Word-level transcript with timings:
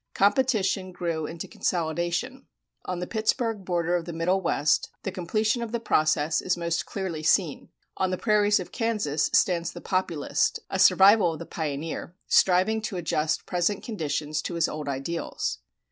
Competition 0.15 0.91
grew 0.91 1.27
into 1.27 1.47
consolidation. 1.47 2.47
On 2.85 2.97
the 2.97 3.05
Pittsburgh 3.05 3.63
border 3.63 3.95
of 3.95 4.05
the 4.05 4.13
Middle 4.13 4.41
West 4.41 4.89
the 5.03 5.11
completion 5.11 5.61
of 5.61 5.71
the 5.71 5.79
process 5.79 6.41
is 6.41 6.57
most 6.57 6.87
clearly 6.87 7.21
seen. 7.21 7.69
On 7.97 8.09
the 8.09 8.17
prairies 8.17 8.59
of 8.59 8.71
Kansas 8.71 9.29
stands 9.31 9.73
the 9.73 9.79
Populist, 9.79 10.59
a 10.71 10.79
survival 10.79 11.33
of 11.33 11.37
the 11.37 11.45
pioneer, 11.45 12.15
striving 12.25 12.81
to 12.81 12.97
adjust 12.97 13.45
present 13.45 13.83
conditions 13.83 14.41
to 14.41 14.55
his 14.55 14.67
old 14.67 14.89
ideals. 14.89 15.59